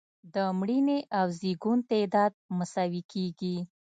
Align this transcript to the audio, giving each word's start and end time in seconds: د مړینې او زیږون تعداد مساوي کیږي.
د 0.33 0.35
مړینې 0.57 0.99
او 1.19 1.27
زیږون 1.39 1.79
تعداد 1.91 2.31
مساوي 2.57 3.01
کیږي. 3.11 3.55